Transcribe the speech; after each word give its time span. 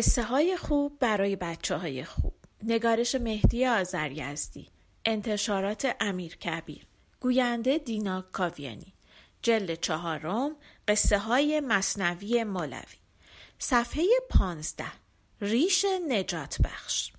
قصه 0.00 0.22
های 0.22 0.56
خوب 0.56 0.98
برای 0.98 1.36
بچه 1.36 1.76
های 1.76 2.04
خوب. 2.04 2.34
نگارش 2.62 3.14
مهدی 3.14 3.66
آزریزدی 3.66 4.68
انتشارات 5.04 5.96
امیر 6.00 6.36
کبیر. 6.36 6.86
گوینده 7.20 7.78
دینا 7.78 8.24
کاویانی. 8.32 8.94
جل 9.42 9.74
چهارم 9.74 10.56
قصه 10.88 11.18
های 11.18 11.60
مصنوی 11.60 12.44
مولوی. 12.44 12.98
صفحه 13.58 14.04
پانزده 14.30 14.92
ریش 15.40 15.86
نجات 16.08 16.62
بخش. 16.62 17.12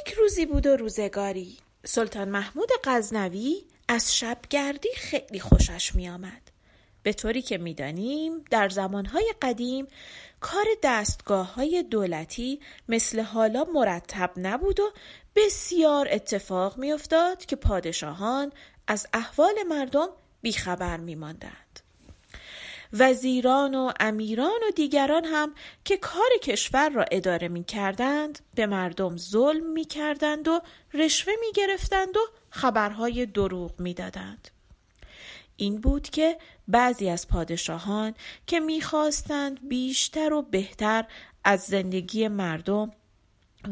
یک 0.00 0.14
روزی 0.14 0.46
بود 0.46 0.66
و 0.66 0.76
روزگاری. 0.76 1.56
سلطان 1.84 2.28
محمود 2.28 2.68
غزنوی 2.84 3.64
از 3.88 4.16
شبگردی 4.16 4.88
خیلی 4.96 5.40
خوشش 5.40 5.94
می 5.94 6.08
آمد. 6.08 6.50
به 7.08 7.12
طوری 7.12 7.42
که 7.42 7.58
می‌دانیم 7.58 8.44
در 8.50 8.68
زمانهای 8.68 9.34
قدیم 9.42 9.86
کار 10.40 10.64
دستگاه 10.82 11.54
های 11.54 11.82
دولتی 11.82 12.60
مثل 12.88 13.20
حالا 13.20 13.64
مرتب 13.74 14.30
نبود 14.36 14.80
و 14.80 14.92
بسیار 15.36 16.08
اتفاق 16.10 16.78
میافتاد 16.78 17.44
که 17.44 17.56
پادشاهان 17.56 18.52
از 18.86 19.06
احوال 19.12 19.54
مردم 19.68 20.08
بیخبر 20.42 20.96
میماندند. 20.96 21.80
وزیران 22.92 23.74
و 23.74 23.92
امیران 24.00 24.60
و 24.68 24.70
دیگران 24.76 25.24
هم 25.24 25.54
که 25.84 25.96
کار 25.96 26.30
کشور 26.42 26.88
را 26.88 27.04
اداره 27.10 27.48
می 27.48 27.64
کردند 27.64 28.38
به 28.54 28.66
مردم 28.66 29.16
ظلم 29.16 29.72
می 29.72 29.84
کردند 29.84 30.48
و 30.48 30.60
رشوه 30.94 31.32
می 31.40 31.52
گرفتند 31.54 32.16
و 32.16 32.20
خبرهای 32.50 33.26
دروغ 33.26 33.80
می 33.80 33.94
دادند. 33.94 34.57
این 35.60 35.80
بود 35.80 36.10
که 36.10 36.38
بعضی 36.68 37.08
از 37.08 37.28
پادشاهان 37.28 38.14
که 38.46 38.60
می‌خواستند 38.60 39.68
بیشتر 39.68 40.32
و 40.32 40.42
بهتر 40.42 41.04
از 41.44 41.60
زندگی 41.60 42.28
مردم 42.28 42.90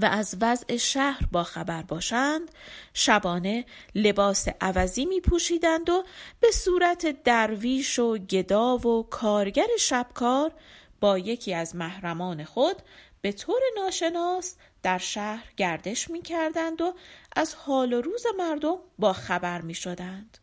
و 0.02 0.04
از 0.04 0.36
وضع 0.40 0.76
شهر 0.76 1.26
با 1.32 1.42
خبر 1.42 1.82
باشند 1.82 2.50
شبانه 2.94 3.64
لباس 3.94 4.48
عوضی 4.60 5.04
می 5.04 5.20
پوشیدند 5.20 5.90
و 5.90 6.04
به 6.40 6.50
صورت 6.50 7.22
درویش 7.22 7.98
و 7.98 8.18
گدا 8.18 8.76
و 8.76 9.06
کارگر 9.10 9.68
شبکار 9.78 10.52
با 11.00 11.18
یکی 11.18 11.54
از 11.54 11.76
محرمان 11.76 12.44
خود 12.44 12.76
به 13.20 13.32
طور 13.32 13.60
ناشناس 13.76 14.56
در 14.82 14.98
شهر 14.98 15.52
گردش 15.56 16.10
می 16.10 16.22
کردند 16.22 16.80
و 16.80 16.94
از 17.36 17.54
حال 17.54 17.92
و 17.92 18.00
روز 18.00 18.26
مردم 18.38 18.76
با 18.98 19.12
خبر 19.12 19.60
می 19.60 19.74
شدند. 19.74 20.38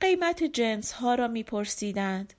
قیمت 0.00 0.44
جنس 0.44 0.92
ها 0.92 1.14
را 1.14 1.28
می 1.28 1.42
پرسیدند. 1.42 2.34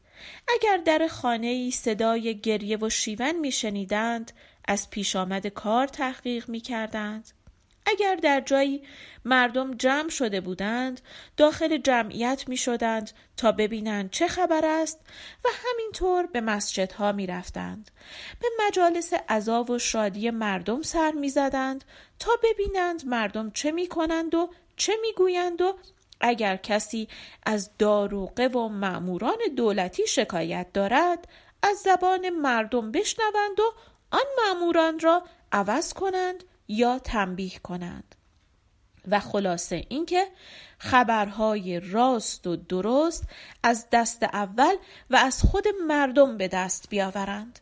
اگر 0.47 0.77
در 0.77 1.07
خانه 1.07 1.47
ای 1.47 1.71
صدای 1.71 2.39
گریه 2.39 2.77
و 2.77 2.89
شیون 2.89 3.39
می 3.39 3.51
شنیدند 3.51 4.31
از 4.65 4.89
پیش 4.89 5.15
آمد 5.15 5.47
کار 5.47 5.87
تحقیق 5.87 6.49
می 6.49 6.59
کردند. 6.59 7.31
اگر 7.85 8.15
در 8.15 8.41
جایی 8.41 8.83
مردم 9.25 9.73
جمع 9.73 10.09
شده 10.09 10.41
بودند 10.41 11.01
داخل 11.37 11.77
جمعیت 11.77 12.43
می 12.47 12.57
شدند 12.57 13.11
تا 13.37 13.51
ببینند 13.51 14.09
چه 14.09 14.27
خبر 14.27 14.65
است 14.65 14.99
و 15.45 15.49
همینطور 15.63 16.25
به 16.25 16.41
مسجدها 16.41 17.11
می 17.11 17.27
رفتند. 17.27 17.91
به 18.39 18.47
مجالس 18.67 19.13
عذاب 19.29 19.69
و 19.69 19.79
شادی 19.79 20.29
مردم 20.29 20.81
سر 20.81 21.11
می 21.11 21.29
زدند 21.29 21.83
تا 22.19 22.31
ببینند 22.43 23.07
مردم 23.07 23.51
چه 23.51 23.71
می 23.71 23.87
کنند 23.87 24.35
و 24.35 24.49
چه 24.75 24.93
می 25.01 25.13
گویند 25.13 25.61
و 25.61 25.77
اگر 26.21 26.55
کسی 26.55 27.07
از 27.45 27.71
داروقه 27.79 28.47
و 28.47 28.67
معموران 28.67 29.37
دولتی 29.57 30.07
شکایت 30.07 30.67
دارد 30.73 31.27
از 31.63 31.77
زبان 31.77 32.29
مردم 32.29 32.91
بشنوند 32.91 33.59
و 33.59 33.73
آن 34.11 34.25
معموران 34.45 34.99
را 34.99 35.23
عوض 35.51 35.93
کنند 35.93 36.43
یا 36.67 36.99
تنبیه 36.99 37.59
کنند. 37.63 38.15
و 39.07 39.19
خلاصه 39.19 39.85
اینکه 39.89 40.27
خبرهای 40.77 41.79
راست 41.79 42.47
و 42.47 42.55
درست 42.55 43.23
از 43.63 43.87
دست 43.91 44.23
اول 44.23 44.75
و 45.09 45.15
از 45.15 45.41
خود 45.41 45.63
مردم 45.87 46.37
به 46.37 46.47
دست 46.47 46.89
بیاورند 46.89 47.59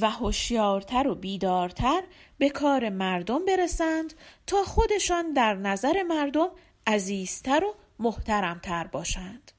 و 0.00 0.10
هوشیارتر 0.10 1.08
و 1.08 1.14
بیدارتر 1.14 2.02
به 2.38 2.50
کار 2.50 2.88
مردم 2.88 3.44
برسند 3.44 4.14
تا 4.46 4.62
خودشان 4.64 5.32
در 5.32 5.54
نظر 5.54 6.02
مردم 6.02 6.48
عزیزتر 6.86 7.64
و 7.64 7.74
محترمتر 7.98 8.86
باشند. 8.86 9.52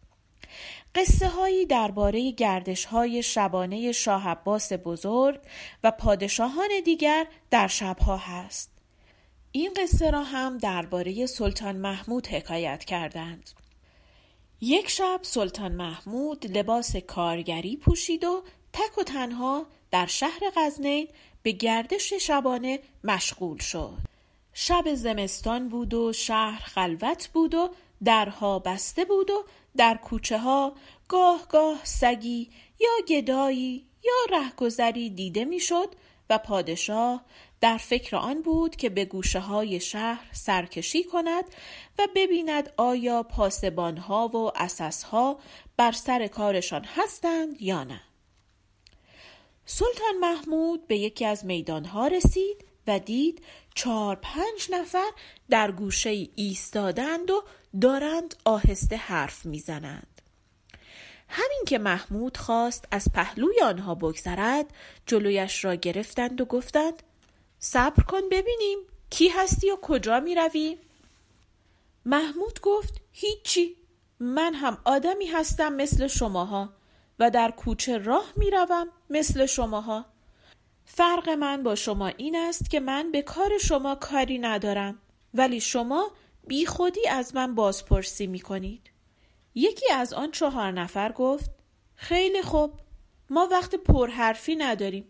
قصه 0.96 1.28
هایی 1.28 1.66
درباره 1.66 2.32
گردش 2.32 2.86
های 2.86 3.24
شبانه 3.24 3.92
شاه 3.92 4.30
عباس 4.30 4.74
بزرگ 4.74 5.40
و 5.84 5.92
پادشاهان 5.92 6.70
دیگر 6.86 7.28
در 7.50 7.68
شبها 7.68 8.18
هست. 8.18 8.72
این 9.52 9.74
قصه 9.74 10.12
را 10.12 10.24
هم 10.24 10.58
درباره 10.58 11.26
سلطان 11.26 11.76
محمود 11.76 12.28
حکایت 12.28 12.86
کردند. 12.86 13.50
یک 14.62 14.90
شب 14.90 15.20
سلطان 15.22 15.72
محمود 15.72 16.58
لباس 16.58 16.96
کارگری 16.96 17.78
پوشید 17.78 18.24
و 18.24 18.44
تک 18.74 18.98
و 18.98 19.04
تنها 19.04 19.66
در 19.92 20.06
شهر 20.06 20.40
غزنین 20.56 21.08
به 21.44 21.52
گردش 21.52 22.14
شبانه 22.14 22.80
مشغول 23.04 23.58
شد. 23.58 23.98
شب 24.54 24.94
زمستان 24.94 25.70
بود 25.70 25.94
و 25.94 26.14
شهر 26.14 26.60
خلوت 26.60 27.30
بود 27.34 27.56
و 27.56 27.70
درها 28.04 28.60
بسته 28.60 29.06
بود 29.06 29.30
و 29.30 29.44
در 29.78 29.98
کوچه 29.98 30.38
ها 30.38 30.74
گاه 31.08 31.48
گاه 31.50 31.80
سگی 31.84 32.50
یا 32.80 33.06
گدایی 33.08 33.86
یا 34.04 34.38
رهگذری 34.38 35.10
دیده 35.10 35.46
می‌شد 35.46 35.96
و 36.30 36.38
پادشاه 36.38 37.26
در 37.62 37.78
فکر 37.78 38.16
آن 38.16 38.42
بود 38.42 38.76
که 38.76 38.90
به 38.90 39.06
گوشه 39.06 39.40
های 39.40 39.80
شهر 39.80 40.26
سرکشی 40.32 41.04
کند 41.04 41.44
و 42.00 42.08
ببیند 42.16 42.74
آیا 42.78 43.24
پاسبان 43.24 43.98
ها 43.98 44.28
و 44.28 44.52
اساس 44.56 45.04
ها 45.04 45.40
بر 45.78 45.92
سر 45.92 46.28
کارشان 46.28 46.84
هستند 46.84 47.62
یا 47.62 47.84
نه. 47.84 48.02
سلطان 49.66 50.18
محمود 50.20 50.88
به 50.88 50.98
یکی 50.98 51.26
از 51.26 51.46
میدان 51.46 51.86
ها 51.86 52.08
رسید 52.08 52.66
و 52.90 53.00
دید 53.00 53.44
چهار 53.76 54.16
پنج 54.16 54.68
نفر 54.72 55.12
در 55.50 55.72
گوشه 55.72 56.28
ایستادند 56.36 57.32
و 57.32 57.44
دارند 57.82 58.36
آهسته 58.46 58.96
حرف 58.96 59.46
می‌زنند. 59.46 60.22
همین 61.30 61.64
که 61.68 61.78
محمود 61.78 62.38
خواست 62.38 62.86
از 62.92 63.08
پهلوی 63.14 63.62
آنها 63.62 63.96
بگذرد 63.96 64.66
جلویش 65.06 65.66
را 65.66 65.76
گرفتند 65.76 66.42
و 66.42 66.46
گفتند 66.46 67.04
صبر 67.60 68.04
کن 68.04 68.22
ببینیم 68.32 68.80
کی 69.10 69.28
هستی 69.28 69.72
و 69.72 69.76
کجا 69.82 70.20
می 70.20 70.36
روی؟ 70.36 70.78
محمود 72.06 72.62
گفت 72.62 72.94
هیچی 73.12 73.76
من 74.20 74.54
هم 74.54 74.78
آدمی 74.86 75.26
هستم 75.26 75.74
مثل 75.74 76.08
شماها 76.08 76.74
و 77.20 77.30
در 77.30 77.52
کوچه 77.52 77.98
راه 77.98 78.34
می 78.36 78.52
روم 78.52 78.88
مثل 79.10 79.46
شماها 79.46 80.06
فرق 80.92 81.30
من 81.30 81.64
با 81.64 81.76
شما 81.76 82.08
این 82.08 82.36
است 82.36 82.70
که 82.70 82.80
من 82.80 83.12
به 83.12 83.22
کار 83.22 83.58
شما 83.58 83.96
کاری 83.96 84.40
ندارم 84.40 85.00
ولی 85.34 85.62
شما 85.62 86.12
بی 86.48 86.66
خودی 86.66 87.08
از 87.08 87.36
من 87.36 87.56
بازپرسی 87.56 88.28
می 88.28 88.40
کنید. 88.40 88.90
یکی 89.56 89.92
از 89.92 90.14
آن 90.14 90.32
چهار 90.32 90.72
نفر 90.72 91.12
گفت 91.12 91.52
خیلی 91.96 92.42
خوب 92.42 92.74
ما 93.30 93.48
وقت 93.52 93.76
پرحرفی 93.76 94.56
نداریم. 94.56 95.06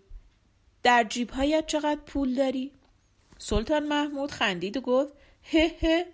در 0.83 1.03
جیبهایت 1.03 1.67
چقدر 1.67 2.01
پول 2.05 2.35
داری؟ 2.35 2.71
سلطان 3.37 3.87
محمود 3.87 4.31
خندید 4.31 4.77
و 4.77 4.81
گفت 4.81 5.13
هه 5.43 5.75
هه 5.81 6.05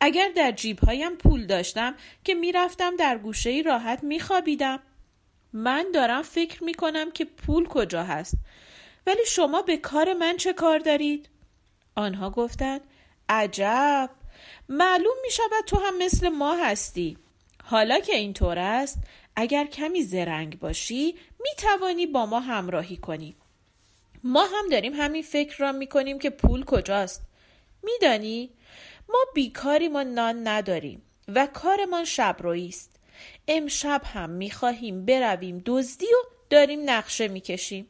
اگر 0.00 0.28
در 0.36 0.52
جیبهایم 0.52 1.16
پول 1.16 1.46
داشتم 1.46 1.94
که 2.24 2.34
می‌رفتم 2.34 2.96
در 2.96 3.18
گوشه 3.18 3.62
راحت 3.66 4.04
میخوابیدم. 4.04 4.80
من 5.52 5.86
دارم 5.94 6.22
فکر 6.22 6.64
می‌کنم 6.64 7.10
که 7.10 7.24
پول 7.24 7.66
کجا 7.66 8.02
هست 8.02 8.34
ولی 9.06 9.26
شما 9.26 9.62
به 9.62 9.76
کار 9.76 10.12
من 10.12 10.36
چه 10.36 10.52
کار 10.52 10.78
دارید؟ 10.78 11.28
آنها 11.94 12.30
گفتند 12.30 12.80
عجب! 13.28 14.10
معلوم 14.68 15.16
می 15.22 15.30
شود 15.30 15.64
تو 15.66 15.76
هم 15.76 15.98
مثل 15.98 16.28
ما 16.28 16.56
هستی. 16.56 17.18
حالا 17.64 18.00
که 18.00 18.16
اینطور 18.16 18.58
است 18.58 18.98
اگر 19.36 19.66
کمی 19.66 20.02
زرنگ 20.02 20.58
باشی 20.58 21.14
می 21.40 21.50
توانی 21.58 22.06
با 22.06 22.26
ما 22.26 22.40
همراهی 22.40 22.96
کنی. 22.96 23.36
ما 24.24 24.44
هم 24.44 24.68
داریم 24.70 24.92
همین 24.94 25.22
فکر 25.22 25.56
را 25.58 25.72
می 25.72 25.86
کنیم 25.86 26.18
که 26.18 26.30
پول 26.30 26.64
کجاست. 26.64 27.22
میدانی؟ 27.82 28.50
ما 29.08 29.18
بیکاری 29.34 29.88
ما 29.88 30.02
نان 30.02 30.48
نداریم 30.48 31.02
و 31.28 31.46
کارمان 31.46 32.04
شبرویی 32.04 32.68
است. 32.68 32.90
امشب 33.48 34.02
هم 34.04 34.30
می 34.30 34.50
خواهیم 34.50 35.04
برویم 35.04 35.62
دزدی 35.66 36.06
و 36.06 36.18
داریم 36.50 36.90
نقشه 36.90 37.28
می 37.28 37.40
کشیم. 37.40 37.88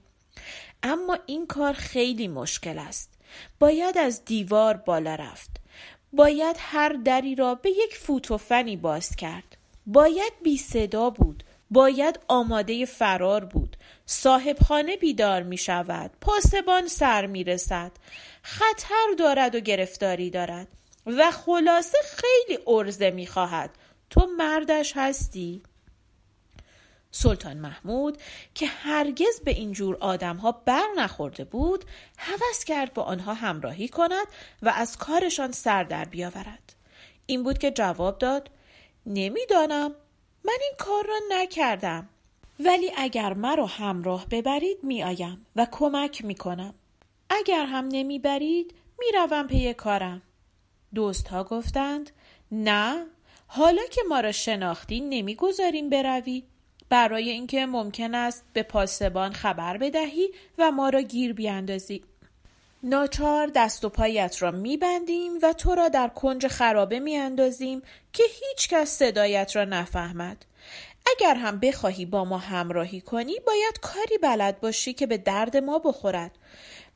اما 0.85 1.19
این 1.27 1.47
کار 1.47 1.73
خیلی 1.73 2.29
مشکل 2.29 2.79
است. 2.79 3.11
باید 3.59 3.99
از 3.99 4.25
دیوار 4.25 4.77
بالا 4.77 5.15
رفت. 5.15 5.51
باید 6.13 6.57
هر 6.59 6.89
دری 6.89 7.35
را 7.35 7.55
به 7.55 7.71
یک 7.71 7.97
فوت 7.97 8.31
و 8.31 8.37
فنی 8.37 8.77
باز 8.77 9.17
کرد. 9.17 9.57
باید 9.87 10.33
بی 10.43 10.57
صدا 10.57 11.11
بود. 11.11 11.45
باید 11.71 12.21
آماده 12.29 12.85
فرار 12.85 13.45
بود. 13.45 13.77
صاحب 14.07 14.59
خانه 14.59 14.97
بیدار 14.97 15.43
می 15.43 15.57
شود. 15.57 16.11
پاسبان 16.21 16.89
سر 16.89 17.27
می 17.27 17.45
رسد. 17.45 17.93
خطر 18.43 19.07
دارد 19.19 19.55
و 19.55 19.61
گرفتاری 19.61 20.31
دارد. 20.31 20.69
و 21.07 21.31
خلاصه 21.31 21.99
خیلی 22.05 22.59
ارزه 22.67 23.11
می 23.11 23.27
خواهد. 23.27 23.71
تو 24.11 24.29
مردش 24.37 24.93
هستی؟ 24.97 25.63
سلطان 27.17 27.57
محمود 27.57 28.19
که 28.55 28.67
هرگز 28.67 29.41
به 29.45 29.51
اینجور 29.51 29.97
آدمها 30.01 30.53
بر 30.53 30.87
نخورده 30.97 31.45
بود 31.45 31.85
هوس 32.19 32.65
کرد 32.65 32.95
با 32.95 33.03
آنها 33.03 33.35
همراهی 33.35 33.89
کند 33.89 34.27
و 34.63 34.69
از 34.69 34.97
کارشان 34.97 35.53
سر 35.53 35.85
در 35.85 36.05
بیاورد. 36.05 36.75
این 37.27 37.43
بود 37.43 37.59
که 37.59 37.71
جواب 37.71 38.19
داد 38.19 38.51
نمی‌دانم 39.07 39.95
من 40.45 40.59
این 40.61 40.73
کار 40.79 41.07
را 41.07 41.19
نکردم. 41.31 42.09
ولی 42.61 42.93
اگر 42.97 43.35
مرا 43.35 43.67
همراه 43.67 44.27
ببرید 44.31 44.79
میآیم 44.83 45.47
و 45.57 45.67
کمک 45.73 46.25
می‌کنم. 46.25 46.75
اگر 47.31 47.67
هم 47.67 47.89
نمی‌برید 47.89 48.75
می‌روم 48.99 49.47
پی 49.47 49.75
کارم. 49.75 50.23
دوستها 50.95 51.45
گفتند 51.45 52.11
نه 52.53 53.07
حالا 53.47 53.83
که 53.91 54.01
ما 54.09 54.21
را 54.21 54.33
شناختی 54.33 55.01
نمی‌گذاریم 55.01 55.91
بروی. 55.91 56.43
برای 56.89 57.31
اینکه 57.31 57.67
ممکن 57.67 58.15
است 58.15 58.45
به 58.53 58.63
پاسبان 58.63 59.33
خبر 59.33 59.77
بدهی 59.77 60.31
و 60.59 60.71
ما 60.71 60.89
را 60.89 61.03
گیر 61.03 61.33
بیاندازی. 61.33 62.05
ناچار 62.83 63.51
دست 63.55 63.85
و 63.85 63.89
پایت 63.89 64.43
را 64.43 64.51
میبندیم 64.51 65.33
و 65.43 65.53
تو 65.53 65.75
را 65.75 65.89
در 65.89 66.09
کنج 66.09 66.47
خرابه 66.47 67.01
میاندازیم 67.01 67.83
که 68.13 68.23
هیچ 68.23 68.69
کس 68.69 68.91
صدایت 68.91 69.57
را 69.57 69.65
نفهمد. 69.65 70.45
اگر 71.07 71.35
هم 71.35 71.61
بخواهی 71.61 72.07
با 72.07 72.25
ما 72.25 72.39
همراهی 72.39 73.01
کنی 73.01 73.41
باید 73.47 73.81
کاری 73.83 74.19
بلد 74.19 74.61
باشی 74.61 74.93
که 74.93 75.07
به 75.07 75.19
درد 75.19 75.57
ما 75.57 75.79
بخورد. 75.79 76.31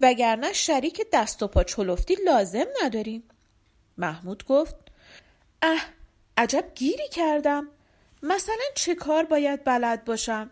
وگرنه 0.01 0.53
شریک 0.53 1.07
دست 1.13 1.43
و 1.43 1.49
پا 1.49 1.65
چلفتی 1.65 2.17
لازم 2.27 2.67
نداریم 2.83 3.23
محمود 3.99 4.45
گفت 4.45 4.77
اه 5.63 5.81
عجب 6.37 6.65
گیری 6.75 7.09
کردم. 7.09 7.69
مثلا 8.23 8.65
چه 8.75 8.95
کار 8.95 9.25
باید 9.25 9.65
بلد 9.65 10.05
باشم 10.05 10.51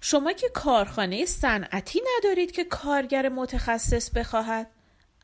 شما 0.00 0.32
که 0.32 0.48
کارخانه 0.48 1.24
صنعتی 1.24 2.00
ندارید 2.16 2.52
که 2.52 2.64
کارگر 2.64 3.28
متخصص 3.28 4.10
بخواهد 4.10 4.70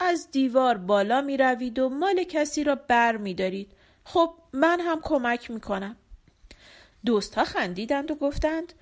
از 0.01 0.31
دیوار 0.31 0.77
بالا 0.77 1.21
می 1.21 1.37
روید 1.37 1.79
و 1.79 1.89
مال 1.89 2.25
کسی 2.25 2.65
را 2.65 2.75
بر 2.75 3.17
می 3.17 3.35
دارید. 3.35 3.73
خب 4.05 4.35
من 4.53 4.81
هم 4.81 5.01
کمک 5.03 5.51
می 5.51 5.61
کنم. 5.61 5.97
دوستها 7.05 7.45
خندیدند 7.45 8.11
و 8.11 8.15
گفتند 8.15 8.73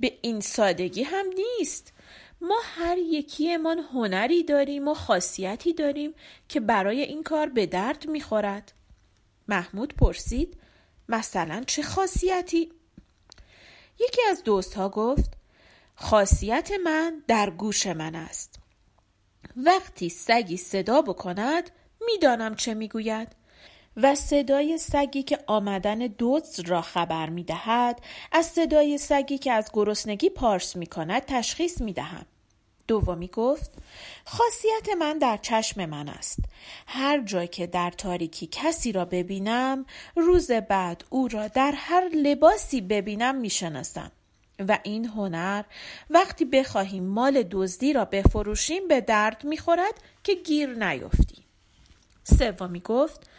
به 0.00 0.18
این 0.22 0.40
سادگی 0.40 1.02
هم 1.02 1.26
نیست. 1.58 1.92
ما 2.40 2.58
هر 2.62 2.98
یکیمان 2.98 3.78
هنری 3.78 4.42
داریم 4.42 4.88
و 4.88 4.94
خاصیتی 4.94 5.72
داریم 5.72 6.14
که 6.48 6.60
برای 6.60 7.02
این 7.02 7.22
کار 7.22 7.48
به 7.48 7.66
درد 7.66 8.08
می 8.08 8.20
خورد. 8.20 8.72
محمود 9.48 9.94
پرسید 9.94 10.56
مثلا 11.08 11.64
چه 11.66 11.82
خاصیتی؟ 11.82 12.72
یکی 14.00 14.22
از 14.30 14.42
دوستها 14.44 14.88
گفت 14.88 15.30
خاصیت 15.94 16.70
من 16.84 17.22
در 17.28 17.50
گوش 17.50 17.86
من 17.86 18.14
است 18.14 18.58
وقتی 19.56 20.08
سگی 20.08 20.56
صدا 20.56 21.02
بکند 21.02 21.70
می‌دانم 22.06 22.54
چه 22.54 22.74
می‌گوید 22.74 23.28
و 23.96 24.14
صدای 24.14 24.78
سگی 24.78 25.22
که 25.22 25.38
آمدن 25.46 26.14
دزد 26.18 26.68
را 26.68 26.82
خبر 26.82 27.28
می 27.28 27.44
دهد 27.44 28.00
از 28.32 28.46
صدای 28.46 28.98
سگی 28.98 29.38
که 29.38 29.52
از 29.52 29.70
گرسنگی 29.72 30.30
پارس 30.30 30.76
می 30.76 30.86
کند 30.86 31.22
تشخیص 31.22 31.80
می 31.80 31.92
دهم. 31.92 32.26
دومی 32.86 33.28
گفت 33.28 33.70
خاصیت 34.24 34.96
من 34.98 35.18
در 35.18 35.36
چشم 35.36 35.86
من 35.86 36.08
است. 36.08 36.38
هر 36.86 37.22
جای 37.22 37.48
که 37.48 37.66
در 37.66 37.90
تاریکی 37.90 38.48
کسی 38.52 38.92
را 38.92 39.04
ببینم 39.04 39.86
روز 40.16 40.50
بعد 40.50 41.04
او 41.10 41.28
را 41.28 41.48
در 41.48 41.72
هر 41.76 42.08
لباسی 42.08 42.80
ببینم 42.80 43.34
می‌شناسم. 43.34 44.10
و 44.68 44.78
این 44.82 45.04
هنر 45.04 45.64
وقتی 46.10 46.44
بخواهیم 46.44 47.04
مال 47.04 47.42
دزدی 47.50 47.92
را 47.92 48.04
بفروشیم 48.04 48.88
به 48.88 49.00
درد 49.00 49.44
می‌خورد 49.44 49.94
که 50.24 50.34
گیر 50.34 50.88
نیفتی 50.88 51.44
سومی 52.24 52.80
گفت 52.80 53.30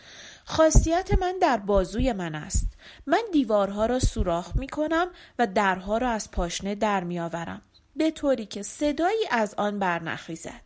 خاصیت 0.46 1.20
من 1.20 1.36
در 1.42 1.58
بازوی 1.58 2.14
من 2.14 2.36
است. 2.36 2.68
من 3.06 3.22
دیوارها 3.34 3.86
را 3.86 4.00
سوراخ 4.00 4.56
می 4.56 4.68
کنم 4.68 5.08
و 5.40 5.48
درها 5.48 5.98
را 5.98 6.10
از 6.10 6.32
پاشنه 6.32 6.76
در 6.76 7.04
می 7.04 7.20
آورم 7.20 7.62
به 7.96 8.12
طوری 8.12 8.46
که 8.46 8.64
صدایی 8.64 9.28
از 9.32 9.54
آن 9.54 9.80
برنخیزد 9.80 10.62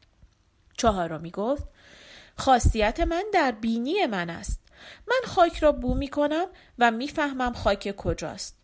چهارمی 0.78 1.32
گفت 1.32 1.64
خاصیت 2.38 3.00
من 3.00 3.24
در 3.34 3.52
بینی 3.52 4.06
من 4.06 4.30
است 4.30 4.60
من 5.08 5.22
خاک 5.26 5.60
را 5.60 5.72
بو 5.72 5.96
می 5.96 6.08
کنم 6.08 6.46
و 6.80 6.92
می‌فهمم 6.92 7.54
خاک 7.54 7.96
کجاست 7.98 8.60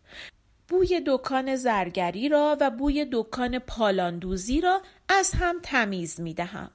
بوی 0.67 1.01
دکان 1.07 1.55
زرگری 1.55 2.29
را 2.29 2.57
و 2.59 2.71
بوی 2.71 3.07
دکان 3.11 3.59
پالاندوزی 3.59 4.61
را 4.61 4.81
از 5.09 5.31
هم 5.31 5.55
تمیز 5.63 6.19
می 6.19 6.33
دهم. 6.33 6.71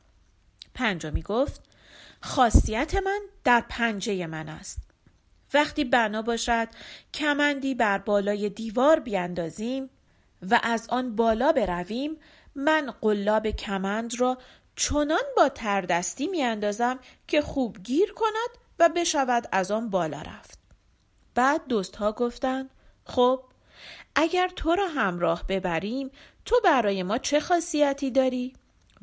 پنجمی 0.74 1.22
گفت 1.22 1.62
خاصیت 2.20 2.94
من 2.94 3.20
در 3.44 3.64
پنجه 3.68 4.26
من 4.26 4.48
است. 4.48 4.78
وقتی 5.54 5.84
بنا 5.84 6.22
باشد 6.22 6.68
کمندی 7.14 7.74
بر 7.74 7.98
بالای 7.98 8.48
دیوار 8.48 9.00
بیاندازیم 9.00 9.90
و 10.42 10.60
از 10.62 10.86
آن 10.90 11.16
بالا 11.16 11.52
برویم 11.52 12.16
من 12.54 12.94
قلاب 13.00 13.50
کمند 13.50 14.20
را 14.20 14.38
چنان 14.76 15.22
با 15.36 15.48
تردستی 15.48 16.26
میاندازم 16.26 16.98
که 17.28 17.40
خوب 17.40 17.82
گیر 17.82 18.12
کند 18.12 18.58
و 18.78 18.88
بشود 18.88 19.48
از 19.52 19.70
آن 19.70 19.90
بالا 19.90 20.22
رفت. 20.22 20.58
بعد 21.34 21.66
دوستها 21.66 22.12
گفتند 22.12 22.70
خب 23.04 23.42
اگر 24.14 24.48
تو 24.48 24.74
را 24.74 24.88
همراه 24.88 25.44
ببریم 25.48 26.10
تو 26.44 26.60
برای 26.64 27.02
ما 27.02 27.18
چه 27.18 27.40
خاصیتی 27.40 28.10
داری 28.10 28.52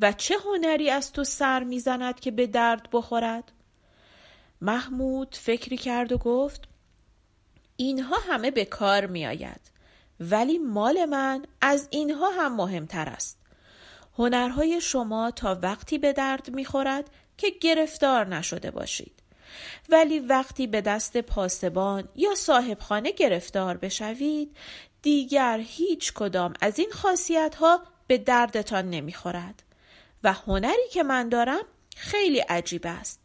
و 0.00 0.12
چه 0.12 0.34
هنری 0.44 0.90
از 0.90 1.12
تو 1.12 1.24
سر 1.24 1.64
می‌زند 1.64 2.20
که 2.20 2.30
به 2.30 2.46
درد 2.46 2.88
بخورد 2.92 3.52
محمود 4.60 5.36
فکری 5.40 5.76
کرد 5.76 6.12
و 6.12 6.18
گفت 6.18 6.68
اینها 7.76 8.16
همه 8.28 8.50
به 8.50 8.64
کار 8.64 9.06
می 9.06 9.26
آید 9.26 9.60
ولی 10.20 10.58
مال 10.58 11.04
من 11.04 11.44
از 11.60 11.88
اینها 11.90 12.30
هم 12.30 12.56
مهمتر 12.56 13.08
است. 13.08 13.38
هنرهای 14.18 14.80
شما 14.80 15.30
تا 15.30 15.58
وقتی 15.62 15.98
به 15.98 16.12
درد 16.12 16.50
می‌خورد 16.50 17.10
که 17.36 17.50
گرفتار 17.50 18.26
نشده 18.26 18.70
باشید. 18.70 19.22
ولی 19.88 20.18
وقتی 20.18 20.66
به 20.66 20.80
دست 20.80 21.16
پاسبان 21.16 22.08
یا 22.16 22.34
صاحبخانه 22.34 23.12
گرفتار 23.12 23.76
بشوید 23.76 24.56
دیگر 25.02 25.60
هیچ 25.64 26.12
کدام 26.12 26.54
از 26.60 26.78
این 26.78 26.90
خاصیت 26.90 27.54
ها 27.54 27.82
به 28.06 28.18
دردتان 28.18 28.90
نمی‌خورد. 28.90 29.62
و 30.24 30.32
هنری 30.32 30.88
که 30.92 31.02
من 31.02 31.28
دارم 31.28 31.62
خیلی 31.96 32.38
عجیب 32.38 32.82
است. 32.84 33.20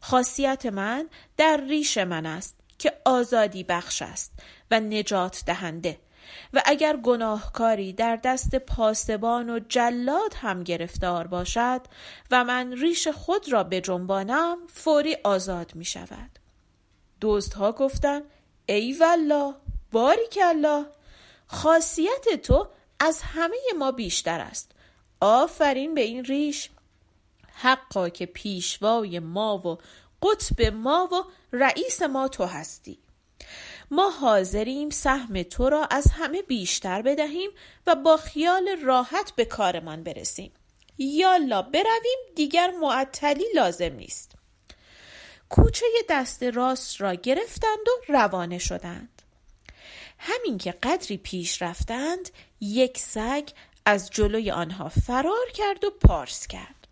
خاصیت 0.00 0.66
من 0.66 1.08
در 1.36 1.60
ریش 1.60 1.98
من 1.98 2.26
است 2.26 2.56
که 2.78 2.92
آزادی 3.04 3.64
بخش 3.64 4.02
است 4.02 4.32
و 4.70 4.80
نجات 4.80 5.42
دهنده. 5.46 5.98
و 6.52 6.62
اگر 6.64 6.96
گناهکاری 6.96 7.92
در 7.92 8.16
دست 8.16 8.54
پاسبان 8.54 9.50
و 9.50 9.58
جلاد 9.68 10.34
هم 10.34 10.62
گرفتار 10.62 11.26
باشد 11.26 11.80
و 12.30 12.44
من 12.44 12.72
ریش 12.72 13.08
خود 13.08 13.52
را 13.52 13.64
به 13.64 13.80
جنبانم 13.80 14.58
فوری 14.72 15.16
آزاد 15.24 15.74
می 15.74 15.84
شود. 15.84 16.30
دزدها 17.20 17.72
گفتند 17.72 18.22
ای 18.66 18.92
والله 18.92 19.54
باریک 19.92 20.38
الله 20.42 20.86
خاصیت 21.46 22.42
تو 22.42 22.68
از 23.00 23.20
همه 23.22 23.56
ما 23.78 23.92
بیشتر 23.92 24.40
است. 24.40 24.72
آفرین 25.20 25.94
به 25.94 26.00
این 26.00 26.24
ریش. 26.24 26.70
حقا 27.52 28.08
که 28.08 28.26
پیشوای 28.26 29.18
ما 29.18 29.58
و 29.58 29.78
قطب 30.22 30.62
ما 30.62 31.08
و 31.12 31.24
رئیس 31.52 32.02
ما 32.02 32.28
تو 32.28 32.44
هستی. 32.44 32.98
ما 33.94 34.10
حاضریم 34.10 34.90
سهم 34.90 35.42
تو 35.42 35.68
را 35.68 35.84
از 35.84 36.04
همه 36.12 36.42
بیشتر 36.42 37.02
بدهیم 37.02 37.50
و 37.86 37.94
با 37.94 38.16
خیال 38.16 38.68
راحت 38.84 39.32
به 39.36 39.44
کارمان 39.44 40.02
برسیم. 40.02 40.52
یالا 40.98 41.62
برویم 41.62 42.18
دیگر 42.36 42.70
معطلی 42.70 43.44
لازم 43.54 43.92
نیست. 43.92 44.32
کوچه 45.48 45.86
دست 46.08 46.42
راست 46.42 47.00
را 47.00 47.14
گرفتند 47.14 47.88
و 47.88 48.12
روانه 48.12 48.58
شدند. 48.58 49.22
همین 50.18 50.58
که 50.58 50.72
قدری 50.72 51.16
پیش 51.16 51.62
رفتند 51.62 52.30
یک 52.60 52.98
سگ 52.98 53.48
از 53.86 54.10
جلوی 54.10 54.50
آنها 54.50 54.88
فرار 54.88 55.50
کرد 55.54 55.84
و 55.84 55.90
پارس 55.90 56.46
کرد. 56.46 56.88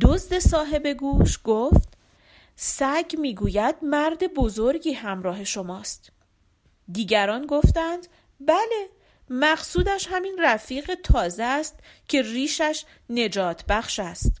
دزد 0.00 0.38
صاحب 0.38 0.86
گوش 0.86 1.38
گفت 1.44 1.97
سگ 2.60 3.14
می‌گوید 3.18 3.74
مرد 3.82 4.34
بزرگی 4.34 4.92
همراه 4.92 5.44
شماست. 5.44 6.12
دیگران 6.92 7.46
گفتند 7.46 8.06
بله 8.40 8.88
مقصودش 9.30 10.06
همین 10.10 10.36
رفیق 10.40 10.94
تازه 10.94 11.42
است 11.42 11.78
که 12.08 12.22
ریشش 12.22 12.84
نجات 13.10 13.64
بخش 13.66 13.98
است. 13.98 14.32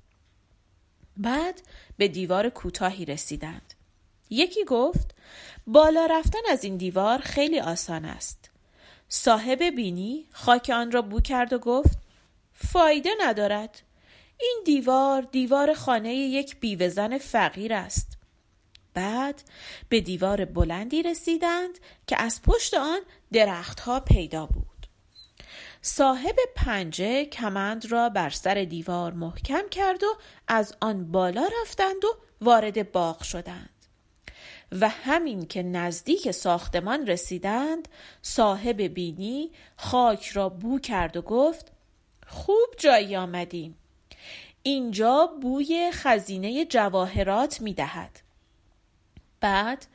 بعد 1.16 1.62
به 1.96 2.08
دیوار 2.08 2.48
کوتاهی 2.48 3.04
رسیدند. 3.04 3.74
یکی 4.30 4.64
گفت 4.64 5.14
بالا 5.66 6.06
رفتن 6.06 6.42
از 6.50 6.64
این 6.64 6.76
دیوار 6.76 7.18
خیلی 7.18 7.60
آسان 7.60 8.04
است. 8.04 8.50
صاحب 9.08 9.62
بینی 9.62 10.26
خاک 10.32 10.70
آن 10.74 10.92
را 10.92 11.02
بو 11.02 11.20
کرد 11.20 11.52
و 11.52 11.58
گفت 11.58 11.98
فایده 12.52 13.10
ندارد. 13.20 13.82
این 14.40 14.62
دیوار 14.64 15.22
دیوار 15.22 15.74
خانه 15.74 16.14
یک 16.14 16.60
بیوهزن 16.60 17.18
فقیر 17.18 17.72
است. 17.72 18.18
بعد 18.94 19.42
به 19.88 20.00
دیوار 20.00 20.44
بلندی 20.44 21.02
رسیدند 21.02 21.78
که 22.06 22.22
از 22.22 22.42
پشت 22.42 22.74
آن 22.74 23.00
درختها 23.32 24.00
پیدا 24.00 24.46
بود. 24.46 24.86
صاحب 25.82 26.36
پنجه 26.56 27.24
کمند 27.24 27.92
را 27.92 28.08
بر 28.08 28.30
سر 28.30 28.54
دیوار 28.64 29.12
محکم 29.12 29.68
کرد 29.70 30.04
و 30.04 30.16
از 30.48 30.76
آن 30.80 31.12
بالا 31.12 31.48
رفتند 31.62 32.04
و 32.04 32.16
وارد 32.40 32.92
باغ 32.92 33.22
شدند. 33.22 33.70
و 34.72 34.88
همین 34.88 35.46
که 35.46 35.62
نزدیک 35.62 36.30
ساختمان 36.30 37.06
رسیدند 37.06 37.88
صاحب 38.22 38.82
بینی 38.82 39.50
خاک 39.76 40.28
را 40.28 40.48
بو 40.48 40.78
کرد 40.78 41.16
و 41.16 41.22
گفت 41.22 41.72
خوب 42.26 42.68
جایی 42.78 43.16
آمدیم. 43.16 43.76
اینجا 44.62 45.26
بوی 45.42 45.90
خزینه 45.92 46.64
جواهرات 46.64 47.60
می 47.60 47.74
دهد. 47.74 48.20
بعد 49.40 49.86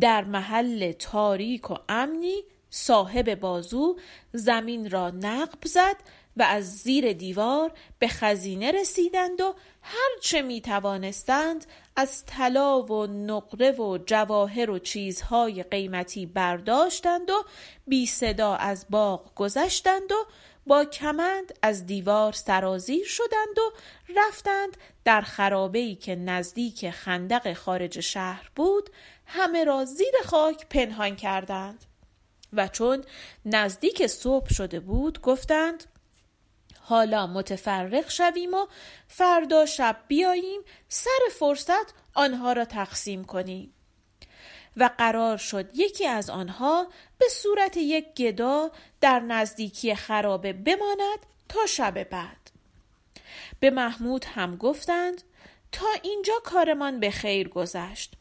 در 0.00 0.24
محل 0.24 0.92
تاریک 0.92 1.70
و 1.70 1.74
امنی 1.88 2.42
صاحب 2.70 3.34
بازو 3.34 3.98
زمین 4.32 4.90
را 4.90 5.10
نقب 5.10 5.66
زد 5.66 5.96
و 6.36 6.42
از 6.42 6.76
زیر 6.76 7.12
دیوار 7.12 7.72
به 7.98 8.08
خزینه 8.08 8.72
رسیدند 8.72 9.40
و 9.40 9.54
هرچه 9.82 10.42
می 10.42 10.60
توانستند 10.60 11.66
از 11.96 12.24
طلا 12.26 12.82
و 12.82 13.06
نقره 13.06 13.70
و 13.70 13.98
جواهر 14.06 14.70
و 14.70 14.78
چیزهای 14.78 15.62
قیمتی 15.62 16.26
برداشتند 16.26 17.30
و 17.30 17.44
بی 17.86 18.06
صدا 18.06 18.54
از 18.54 18.86
باغ 18.90 19.34
گذشتند 19.34 20.12
و 20.12 20.26
با 20.66 20.84
کمند 20.84 21.54
از 21.62 21.86
دیوار 21.86 22.32
سرازیر 22.32 23.06
شدند 23.06 23.58
و 23.58 23.72
رفتند 24.16 24.76
در 25.04 25.20
خرابه‌ای 25.20 25.94
که 25.94 26.16
نزدیک 26.16 26.90
خندق 26.90 27.52
خارج 27.52 28.00
شهر 28.00 28.50
بود 28.56 28.90
همه 29.26 29.64
را 29.64 29.84
زیر 29.84 30.14
خاک 30.24 30.66
پنهان 30.68 31.16
کردند. 31.16 31.84
و 32.52 32.68
چون 32.68 33.04
نزدیک 33.44 34.06
صبح 34.06 34.52
شده 34.52 34.80
بود 34.80 35.20
گفتند 35.20 35.84
حالا 36.80 37.26
متفرق 37.26 38.10
شویم 38.10 38.54
و 38.54 38.66
فردا 39.08 39.66
شب 39.66 39.96
بیاییم 40.08 40.60
سر 40.88 41.20
فرصت 41.38 41.94
آنها 42.14 42.52
را 42.52 42.64
تقسیم 42.64 43.24
کنیم. 43.24 43.73
و 44.76 44.90
قرار 44.98 45.36
شد 45.36 45.70
یکی 45.74 46.06
از 46.06 46.30
آنها 46.30 46.86
به 47.18 47.26
صورت 47.30 47.76
یک 47.76 48.14
گدا 48.14 48.70
در 49.00 49.20
نزدیکی 49.20 49.94
خرابه 49.94 50.52
بماند 50.52 51.18
تا 51.48 51.66
شب 51.66 52.04
بعد. 52.04 52.50
به 53.60 53.70
محمود 53.70 54.24
هم 54.24 54.56
گفتند 54.56 55.22
تا 55.72 55.86
اینجا 56.02 56.34
کارمان 56.44 57.00
به 57.00 57.10
خیر 57.10 57.48
گذشت. 57.48 58.14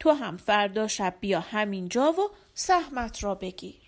تو 0.00 0.10
هم 0.10 0.36
فردا 0.36 0.88
شب 0.88 1.14
بیا 1.20 1.40
همینجا 1.40 2.12
و 2.12 2.30
سهمت 2.54 3.24
را 3.24 3.34
بگیر. 3.34 3.82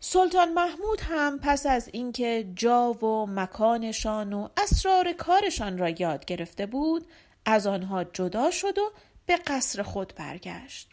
سلطان 0.00 0.52
محمود 0.52 1.00
هم 1.00 1.38
پس 1.38 1.66
از 1.66 1.88
اینکه 1.92 2.48
جا 2.56 2.92
و 2.92 3.26
مکانشان 3.26 4.32
و 4.32 4.48
اسرار 4.56 5.12
کارشان 5.12 5.78
را 5.78 5.88
یاد 5.88 6.24
گرفته 6.24 6.66
بود 6.66 7.06
از 7.44 7.66
آنها 7.66 8.04
جدا 8.04 8.50
شد 8.50 8.78
و 8.78 8.90
به 9.26 9.36
قصر 9.36 9.82
خود 9.82 10.12
برگشت 10.16 10.90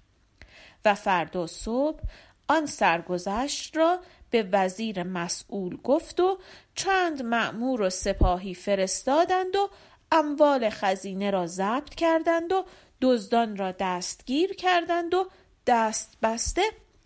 و 0.86 0.96
فردا 0.96 1.48
صبح 1.48 2.00
آن 2.48 2.66
سرگذشت 2.66 3.78
را 3.78 4.00
به 4.30 4.44
وزیر 4.52 5.04
مسئول 5.04 5.78
گفت 5.78 6.20
و 6.20 6.38
چند 6.76 7.22
مأمور 7.24 7.82
و 7.82 7.90
سپاهی 7.90 8.54
فرستادند 8.54 9.56
و 9.56 9.70
اموال 10.12 10.70
خزینه 10.70 11.32
را 11.32 11.48
ضبط 11.48 11.96
کردند 11.96 12.52
و 12.52 12.66
دزدان 13.02 13.58
را 13.58 13.72
دستگیر 13.72 14.54
کردند 14.54 15.14
و 15.14 15.30
دست 15.68 16.18
بسته 16.22 16.62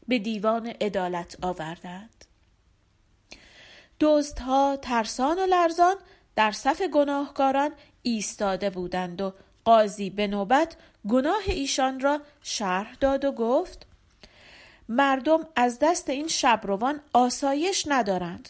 به 0.08 0.20
دیوان 0.20 0.68
عدالت 0.68 1.38
آوردند. 1.42 2.26
دزدها 4.00 4.78
ترسان 4.82 5.40
و 5.40 5.46
لرزان 5.46 5.96
در 6.36 6.52
صف 6.52 6.82
گناهکاران 6.82 7.72
ایستاده 8.02 8.70
بودند 8.70 9.22
و 9.22 9.34
قاضی 9.66 10.10
به 10.10 10.28
نوبت 10.28 10.76
گناه 11.10 11.44
ایشان 11.48 12.00
را 12.00 12.22
شرح 12.42 12.96
داد 13.00 13.26
و 13.26 13.32
گفت 13.32 13.88
مردم 14.90 15.48
از 15.56 15.80
دست 15.82 16.10
این 16.10 16.28
شبروان 16.28 17.02
آسایش 17.14 17.86
ندارند 17.88 18.50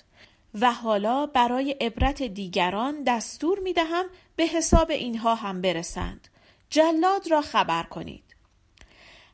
و 0.62 0.72
حالا 0.72 1.26
برای 1.26 1.72
عبرت 1.72 2.24
دیگران 2.24 3.04
دستور 3.04 3.60
می 3.60 3.74
دهم 3.74 4.06
به 4.36 4.44
حساب 4.44 4.92
اینها 4.92 5.36
هم 5.36 5.62
برسند. 5.62 6.28
جلاد 6.70 7.32
را 7.32 7.42
خبر 7.42 7.84
کنید. 7.84 8.24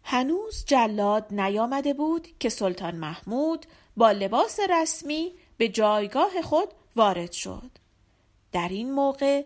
هنوز 0.03 0.65
جلاد 0.65 1.27
نیامده 1.31 1.93
بود 1.93 2.27
که 2.39 2.49
سلطان 2.49 2.95
محمود 2.95 3.65
با 3.97 4.11
لباس 4.11 4.59
رسمی 4.69 5.33
به 5.57 5.69
جایگاه 5.69 6.41
خود 6.41 6.69
وارد 6.95 7.31
شد. 7.31 7.71
در 8.51 8.69
این 8.69 8.91
موقع 8.91 9.43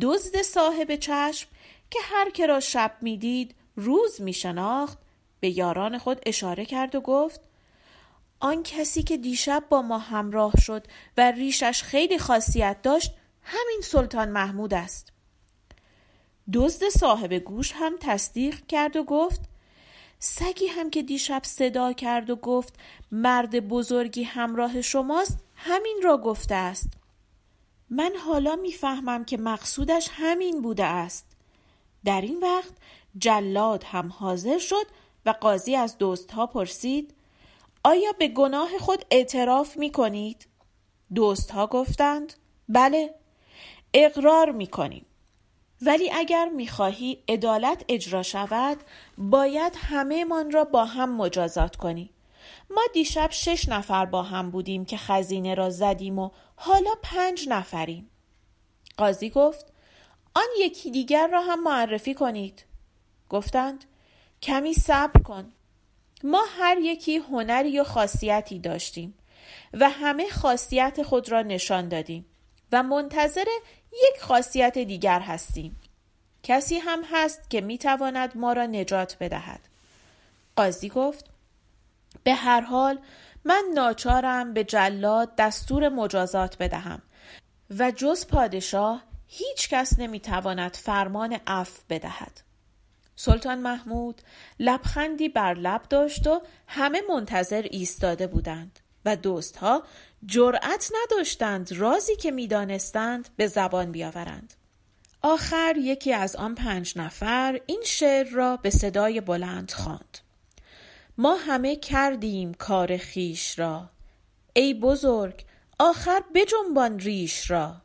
دزد 0.00 0.42
صاحب 0.42 0.96
چشم 0.96 1.48
که 1.94 2.00
هر 2.02 2.30
که 2.30 2.46
را 2.46 2.60
شب 2.60 2.96
می‌دید 3.00 3.54
روز 3.76 4.20
می 4.20 4.32
شناخت 4.32 4.98
به 5.40 5.58
یاران 5.58 5.98
خود 5.98 6.20
اشاره 6.26 6.64
کرد 6.64 6.94
و 6.94 7.00
گفت 7.00 7.40
آن 8.40 8.62
کسی 8.62 9.02
که 9.02 9.16
دیشب 9.16 9.64
با 9.68 9.82
ما 9.82 9.98
همراه 9.98 10.52
شد 10.60 10.86
و 11.16 11.30
ریشش 11.30 11.82
خیلی 11.82 12.18
خاصیت 12.18 12.82
داشت 12.82 13.12
همین 13.42 13.80
سلطان 13.82 14.28
محمود 14.28 14.74
است. 14.74 15.12
دزد 16.52 16.88
صاحب 16.88 17.32
گوش 17.32 17.72
هم 17.72 17.96
تصدیق 18.00 18.66
کرد 18.66 18.96
و 18.96 19.04
گفت 19.04 19.40
سگی 20.18 20.66
هم 20.66 20.90
که 20.90 21.02
دیشب 21.02 21.42
صدا 21.44 21.92
کرد 21.92 22.30
و 22.30 22.36
گفت 22.36 22.74
مرد 23.12 23.68
بزرگی 23.68 24.22
همراه 24.22 24.80
شماست 24.80 25.38
همین 25.54 26.00
را 26.04 26.18
گفته 26.18 26.54
است. 26.54 26.88
من 27.90 28.12
حالا 28.26 28.56
می‌فهمم 28.56 29.24
که 29.24 29.36
مقصودش 29.36 30.08
همین 30.12 30.62
بوده 30.62 30.84
است. 30.84 31.33
در 32.04 32.20
این 32.20 32.38
وقت 32.40 32.72
جلاد 33.18 33.84
هم 33.84 34.08
حاضر 34.08 34.58
شد 34.58 34.86
و 35.26 35.30
قاضی 35.30 35.76
از 35.76 35.98
دوستها 35.98 36.46
پرسید 36.46 37.14
آیا 37.84 38.12
به 38.18 38.28
گناه 38.28 38.78
خود 38.78 39.04
اعتراف 39.10 39.76
می 39.76 39.90
کنید؟ 39.90 40.46
دوستها 41.14 41.66
گفتند 41.66 42.32
بله 42.68 43.14
اقرار 43.94 44.52
می 44.52 44.66
کنیم 44.66 45.06
ولی 45.82 46.10
اگر 46.10 46.48
می‌خواهی 46.48 47.22
عدالت 47.28 47.84
اجرا 47.88 48.22
شود 48.22 48.78
باید 49.18 49.72
همه 49.76 50.24
من 50.24 50.50
را 50.50 50.64
با 50.64 50.84
هم 50.84 51.16
مجازات 51.16 51.76
کنی. 51.76 52.10
ما 52.70 52.82
دیشب 52.92 53.30
شش 53.30 53.68
نفر 53.68 54.06
با 54.06 54.22
هم 54.22 54.50
بودیم 54.50 54.84
که 54.84 54.96
خزینه 54.96 55.54
را 55.54 55.70
زدیم 55.70 56.18
و 56.18 56.30
حالا 56.56 56.90
پنج 57.02 57.48
نفریم. 57.48 58.10
قاضی 58.96 59.30
گفت 59.30 59.73
آن 60.34 60.46
یکی 60.58 60.90
دیگر 60.90 61.26
را 61.26 61.40
هم 61.40 61.62
معرفی 61.62 62.14
کنید. 62.14 62.64
گفتند 63.28 63.84
کمی 64.42 64.74
صبر 64.74 65.22
کن. 65.22 65.52
ما 66.24 66.44
هر 66.58 66.78
یکی 66.78 67.16
هنری 67.16 67.80
و 67.80 67.84
خاصیتی 67.84 68.58
داشتیم 68.58 69.14
و 69.72 69.90
همه 69.90 70.30
خاصیت 70.30 71.02
خود 71.02 71.28
را 71.28 71.42
نشان 71.42 71.88
دادیم 71.88 72.26
و 72.72 72.82
منتظر 72.82 73.44
یک 73.92 74.22
خاصیت 74.22 74.78
دیگر 74.78 75.20
هستیم. 75.20 75.80
کسی 76.42 76.78
هم 76.78 77.02
هست 77.10 77.50
که 77.50 77.60
می‌تواند 77.60 78.36
ما 78.36 78.52
را 78.52 78.66
نجات 78.66 79.16
بدهد. 79.20 79.60
قاضی 80.56 80.88
گفت 80.88 81.26
به 82.24 82.34
هر 82.34 82.60
حال 82.60 82.98
من 83.44 83.64
ناچارم 83.74 84.54
به 84.54 84.64
جلاد 84.64 85.36
دستور 85.36 85.88
مجازات 85.88 86.58
بدهم 86.58 87.02
و 87.78 87.90
جز 87.90 88.26
پادشاه 88.26 89.02
هیچ 89.26 89.68
کس 89.68 89.98
نمی‌تواند 89.98 90.76
فرمان 90.76 91.38
عفو 91.46 91.82
بدهد. 91.90 92.40
سلطان 93.16 93.58
محمود 93.58 94.22
لبخندی 94.60 95.28
بر 95.28 95.54
لب 95.54 95.82
داشت 95.82 96.26
و 96.26 96.42
همه 96.66 97.02
منتظر 97.08 97.66
ایستاده 97.70 98.26
بودند 98.26 98.78
و 99.04 99.16
دوستها 99.16 99.82
جرأت 100.26 100.90
نداشتند 101.02 101.72
رازی 101.72 102.16
که 102.16 102.30
می‌دانستند 102.30 103.28
به 103.36 103.46
زبان 103.46 103.92
بیاورند. 103.92 104.54
آخر 105.22 105.74
یکی 105.78 106.12
از 106.12 106.36
آن 106.36 106.54
پنج 106.54 106.92
نفر 106.96 107.60
این 107.66 107.82
شعر 107.86 108.28
را 108.30 108.56
به 108.56 108.70
صدای 108.70 109.20
بلند 109.20 109.70
خواند. 109.70 110.18
ما 111.18 111.36
همه 111.36 111.76
کردیم 111.76 112.54
کار 112.54 112.96
خیش 112.96 113.58
را. 113.58 113.90
ای 114.52 114.74
بزرگ 114.74 115.44
آخر 115.78 116.22
بجنبان 116.34 116.98
ریش 116.98 117.50
را. 117.50 117.76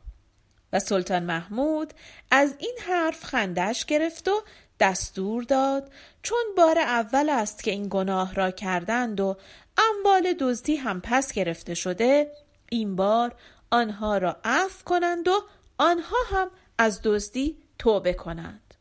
و 0.72 0.78
سلطان 0.78 1.22
محمود 1.22 1.94
از 2.30 2.54
این 2.58 2.76
حرف 2.86 3.24
خندش 3.24 3.84
گرفت 3.84 4.28
و 4.28 4.42
دستور 4.80 5.42
داد. 5.42 5.92
چون 6.22 6.44
بار 6.56 6.78
اول 6.78 7.28
است 7.28 7.62
که 7.62 7.70
این 7.70 7.86
گناه 7.90 8.34
را 8.34 8.50
کردند 8.50 9.20
و 9.20 9.36
اموال 9.78 10.32
دزدی 10.32 10.76
هم 10.76 11.00
پس 11.00 11.32
گرفته 11.32 11.74
شده 11.74 12.32
این 12.70 12.96
بار 12.96 13.34
آنها 13.70 14.18
را 14.18 14.36
عفو 14.44 14.84
کنند 14.84 15.28
و 15.28 15.32
آنها 15.78 16.16
هم 16.30 16.50
از 16.78 17.00
دزدی 17.04 17.56
توبه 17.78 18.14
کنند. 18.14 18.74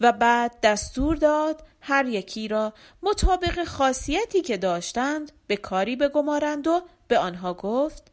و 0.00 0.12
بعد 0.12 0.60
دستور 0.62 1.16
داد 1.16 1.62
هر 1.80 2.06
یکی 2.06 2.48
را 2.48 2.72
مطابق 3.02 3.64
خاصیتی 3.64 4.42
که 4.42 4.56
داشتند 4.56 5.32
به 5.46 5.56
کاری 5.56 5.96
بگمارند 5.96 6.66
و 6.66 6.82
به 7.08 7.18
آنها 7.18 7.54
گفت 7.54 8.10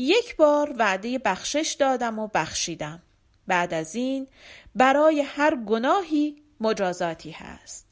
یک 0.00 0.36
بار 0.36 0.74
وعده 0.78 1.18
بخشش 1.18 1.76
دادم 1.78 2.18
و 2.18 2.28
بخشیدم. 2.34 3.02
بعد 3.46 3.74
از 3.74 3.94
این 3.94 4.26
برای 4.74 5.20
هر 5.20 5.56
گناهی 5.56 6.36
مجازاتی 6.60 7.30
هست. 7.30 7.89